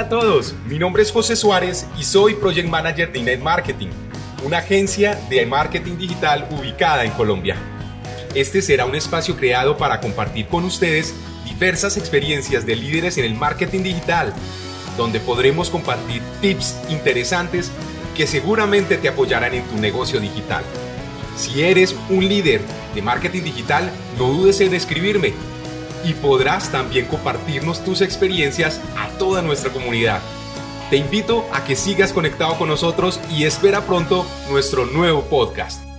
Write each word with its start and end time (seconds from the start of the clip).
Hola 0.00 0.16
a 0.16 0.20
todos, 0.20 0.54
mi 0.66 0.78
nombre 0.78 1.02
es 1.02 1.12
José 1.12 1.36
Suárez 1.36 1.86
y 1.98 2.04
soy 2.04 2.32
Project 2.32 2.66
Manager 2.66 3.12
de 3.12 3.18
Inet 3.18 3.38
Marketing, 3.38 3.88
una 4.42 4.56
agencia 4.56 5.14
de 5.28 5.44
marketing 5.44 5.98
digital 5.98 6.48
ubicada 6.52 7.04
en 7.04 7.10
Colombia. 7.10 7.54
Este 8.34 8.62
será 8.62 8.86
un 8.86 8.94
espacio 8.94 9.36
creado 9.36 9.76
para 9.76 10.00
compartir 10.00 10.46
con 10.46 10.64
ustedes 10.64 11.12
diversas 11.44 11.98
experiencias 11.98 12.64
de 12.64 12.76
líderes 12.76 13.18
en 13.18 13.26
el 13.26 13.34
marketing 13.34 13.82
digital, 13.82 14.32
donde 14.96 15.20
podremos 15.20 15.68
compartir 15.68 16.22
tips 16.40 16.76
interesantes 16.88 17.70
que 18.16 18.26
seguramente 18.26 18.96
te 18.96 19.08
apoyarán 19.10 19.52
en 19.52 19.64
tu 19.64 19.76
negocio 19.76 20.18
digital. 20.18 20.64
Si 21.36 21.62
eres 21.62 21.94
un 22.08 22.26
líder 22.26 22.62
de 22.94 23.02
marketing 23.02 23.42
digital, 23.42 23.90
no 24.16 24.28
dudes 24.28 24.62
en 24.62 24.72
escribirme 24.72 25.34
y 26.04 26.14
podrás 26.14 26.70
también 26.70 27.06
compartirnos 27.06 27.84
tus 27.84 28.00
experiencias 28.00 28.80
a 28.96 29.08
toda 29.18 29.42
nuestra 29.42 29.72
comunidad. 29.72 30.20
Te 30.90 30.96
invito 30.96 31.46
a 31.52 31.64
que 31.64 31.76
sigas 31.76 32.12
conectado 32.12 32.58
con 32.58 32.68
nosotros 32.68 33.20
y 33.30 33.44
espera 33.44 33.86
pronto 33.86 34.26
nuestro 34.50 34.86
nuevo 34.86 35.22
podcast. 35.22 35.89